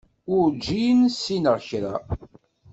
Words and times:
Werǧin 0.31 0.99
ssineɣ 1.15 1.57
kra. 1.67 1.95